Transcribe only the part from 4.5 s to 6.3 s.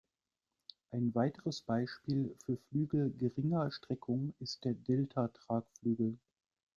der Delta-Tragflügel.